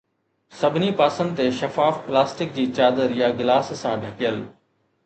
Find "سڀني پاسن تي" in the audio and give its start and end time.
0.61-1.45